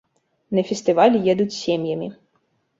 [0.59, 2.13] На фестываль едуць сем'ямі.